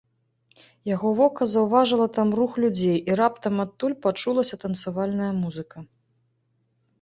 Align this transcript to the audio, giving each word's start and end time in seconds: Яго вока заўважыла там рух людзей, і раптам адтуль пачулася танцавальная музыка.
Яго 0.93 1.09
вока 1.19 1.47
заўважыла 1.51 2.07
там 2.15 2.31
рух 2.39 2.51
людзей, 2.63 2.95
і 3.11 3.19
раптам 3.21 3.55
адтуль 3.65 3.95
пачулася 4.07 4.55
танцавальная 4.65 5.31
музыка. 5.43 5.77